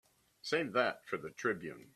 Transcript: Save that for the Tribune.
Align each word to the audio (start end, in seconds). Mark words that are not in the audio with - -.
Save 0.41 0.73
that 0.73 1.05
for 1.07 1.17
the 1.17 1.29
Tribune. 1.29 1.89